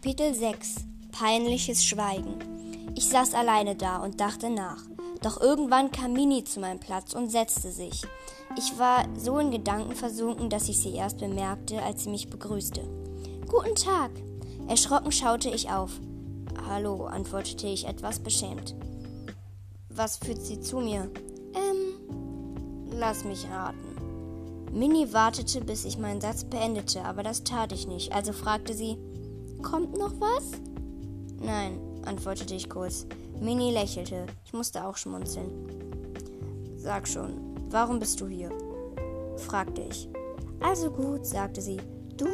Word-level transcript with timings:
Kapitel 0.00 0.32
6 0.32 0.76
Peinliches 1.10 1.84
Schweigen 1.84 2.38
Ich 2.94 3.08
saß 3.08 3.34
alleine 3.34 3.74
da 3.74 3.96
und 3.96 4.20
dachte 4.20 4.48
nach. 4.48 4.84
Doch 5.22 5.40
irgendwann 5.40 5.90
kam 5.90 6.12
Mini 6.12 6.44
zu 6.44 6.60
meinem 6.60 6.78
Platz 6.78 7.14
und 7.14 7.32
setzte 7.32 7.72
sich. 7.72 8.02
Ich 8.56 8.78
war 8.78 9.08
so 9.16 9.40
in 9.40 9.50
Gedanken 9.50 9.96
versunken, 9.96 10.50
dass 10.50 10.68
ich 10.68 10.78
sie 10.78 10.94
erst 10.94 11.18
bemerkte, 11.18 11.82
als 11.82 12.04
sie 12.04 12.10
mich 12.10 12.30
begrüßte. 12.30 12.82
Guten 13.48 13.74
Tag. 13.74 14.12
Erschrocken 14.68 15.10
schaute 15.10 15.50
ich 15.50 15.68
auf. 15.68 15.90
Hallo, 16.68 17.06
antwortete 17.06 17.66
ich 17.66 17.84
etwas 17.88 18.20
beschämt. 18.20 18.76
Was 19.88 20.18
führt 20.18 20.42
Sie 20.42 20.60
zu 20.60 20.78
mir? 20.78 21.10
Ähm, 21.56 22.86
lass 22.92 23.24
mich 23.24 23.48
raten. 23.50 23.96
Minnie 24.72 25.12
wartete, 25.12 25.60
bis 25.60 25.84
ich 25.84 25.98
meinen 25.98 26.20
Satz 26.20 26.44
beendete, 26.44 27.04
aber 27.04 27.24
das 27.24 27.42
tat 27.42 27.72
ich 27.72 27.88
nicht, 27.88 28.12
also 28.12 28.32
fragte 28.32 28.74
sie, 28.74 28.96
Kommt 29.62 29.96
noch 29.98 30.12
was? 30.20 30.52
Nein, 31.40 31.80
antwortete 32.04 32.54
ich 32.54 32.68
kurz. 32.68 33.06
Minnie 33.40 33.72
lächelte. 33.72 34.26
Ich 34.44 34.52
musste 34.52 34.84
auch 34.84 34.96
schmunzeln. 34.96 35.50
Sag 36.76 37.06
schon, 37.06 37.32
warum 37.70 37.98
bist 37.98 38.20
du 38.20 38.26
hier? 38.26 38.50
fragte 39.36 39.82
ich. 39.82 40.08
Also 40.60 40.90
gut, 40.90 41.26
sagte 41.26 41.60
sie. 41.60 41.78
Du? 42.16 42.26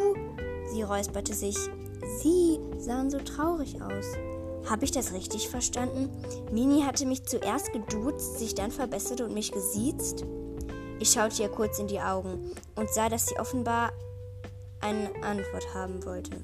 Sie 0.73 0.83
räusperte 0.83 1.35
sich. 1.35 1.57
Sie 2.23 2.59
sahen 2.79 3.11
so 3.11 3.19
traurig 3.19 3.81
aus. 3.83 4.07
Habe 4.69 4.85
ich 4.85 4.93
das 4.93 5.13
richtig 5.13 5.49
verstanden? 5.49 6.11
Mini 6.51 6.83
hatte 6.83 7.05
mich 7.05 7.25
zuerst 7.25 7.73
geduzt, 7.73 8.39
sich 8.39 8.55
dann 8.55 8.71
verbessert 8.71 9.21
und 9.21 9.35
mich 9.35 9.53
gesiezt? 9.53 10.25
Ich 11.01 11.11
schaute 11.11 11.43
ihr 11.43 11.51
kurz 11.51 11.79
in 11.79 11.87
die 11.87 12.01
Augen 12.01 12.53
und 12.77 12.89
sah, 12.89 13.09
dass 13.09 13.27
sie 13.27 13.39
offenbar 13.39 13.93
eine 14.81 15.11
Antwort 15.23 15.75
haben 15.75 16.05
wollte. 16.05 16.43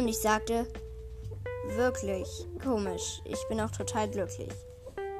Und 0.00 0.08
ich 0.08 0.18
sagte, 0.18 0.66
wirklich, 1.76 2.26
komisch, 2.64 3.20
ich 3.26 3.38
bin 3.50 3.60
auch 3.60 3.70
total 3.70 4.08
glücklich. 4.08 4.48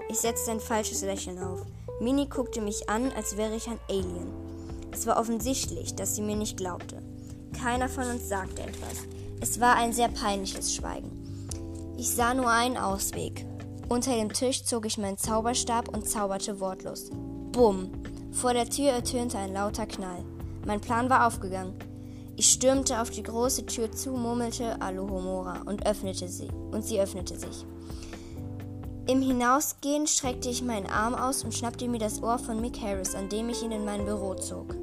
Ich 0.09 0.21
setzte 0.21 0.53
ein 0.53 0.61
falsches 0.61 1.03
Lächeln 1.03 1.39
auf. 1.39 1.67
Mini 2.01 2.25
guckte 2.25 2.63
mich 2.63 2.89
an, 2.89 3.13
als 3.13 3.37
wäre 3.37 3.55
ich 3.55 3.69
ein 3.69 3.79
Alien. 3.91 4.33
Es 4.91 5.07
war 5.07 5.21
offensichtlich, 5.21 5.97
dass 5.97 6.17
sie 6.17 6.23
mir 6.23 6.35
nicht 6.35 6.57
glaubte. 6.57 7.03
Keiner 7.63 7.91
von 7.91 8.05
uns 8.05 8.27
sagte 8.27 8.63
etwas. 8.63 9.07
Es 9.43 9.61
war 9.61 9.77
ein 9.77 9.93
sehr 9.93 10.09
peinliches 10.09 10.75
Schweigen. 10.75 11.11
Ich 11.99 12.09
sah 12.09 12.33
nur 12.33 12.49
einen 12.49 12.79
Ausweg. 12.79 13.45
Unter 13.91 14.15
dem 14.15 14.33
Tisch 14.33 14.65
zog 14.65 14.87
ich 14.87 14.97
meinen 14.97 15.19
Zauberstab 15.19 15.91
und 15.95 16.09
zauberte 16.09 16.59
wortlos. 16.59 17.11
Bumm! 17.53 17.93
Vor 18.33 18.55
der 18.55 18.71
Tür 18.71 18.93
ertönte 18.93 19.37
ein 19.37 19.53
lauter 19.53 19.85
Knall. 19.85 20.25
Mein 20.65 20.81
Plan 20.81 21.11
war 21.11 21.27
aufgegangen. 21.27 21.75
Ich 22.37 22.51
stürmte 22.51 23.01
auf 23.01 23.11
die 23.11 23.23
große 23.23 23.67
Tür 23.67 23.93
zu, 23.93 24.13
murmelte 24.13 24.81
Alohomora 24.81 25.63
und 25.67 25.87
öffnete 25.87 26.29
sie, 26.29 26.49
und 26.71 26.85
sie 26.85 27.01
öffnete 27.01 27.39
sich. 27.39 27.67
Im 29.07 29.23
Hinausgehen 29.23 30.07
streckte 30.07 30.49
ich 30.49 30.63
meinen 30.63 30.87
Arm 30.87 31.15
aus 31.15 31.43
und 31.43 31.53
schnappte 31.53 31.89
mir 31.89 31.99
das 31.99 32.23
Ohr 32.23 32.39
von 32.39 32.61
Mick 32.61 32.81
Harris, 32.81 33.15
an 33.15 33.29
dem 33.29 33.49
ich 33.49 33.63
ihn 33.63 33.73
in 33.73 33.85
mein 33.85 34.05
Büro 34.05 34.35
zog. 34.35 34.75